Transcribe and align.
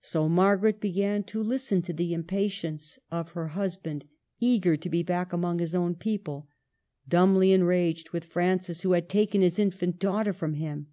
So 0.00 0.30
Margaret 0.30 0.80
began 0.80 1.24
to 1.24 1.42
listen 1.42 1.82
to 1.82 1.92
the 1.92 2.14
impatience 2.14 2.98
of 3.10 3.32
her 3.32 3.48
husband, 3.48 4.06
eager 4.40 4.78
to 4.78 4.88
be 4.88 5.02
back 5.02 5.30
among 5.30 5.58
his 5.58 5.74
own 5.74 5.94
people, 5.94 6.48
dumbly 7.06 7.52
enraged 7.52 8.08
with 8.12 8.24
Francis, 8.24 8.80
who 8.80 8.92
had 8.92 9.10
taken 9.10 9.42
his 9.42 9.58
infant 9.58 9.98
daughter 9.98 10.32
from 10.32 10.54
him. 10.54 10.86